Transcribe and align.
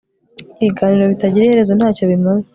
Ibiganiro 0.61 1.03
bitagira 1.11 1.43
iherezo 1.45 1.73
ntacyo 1.75 2.03
bimaze 2.11 2.47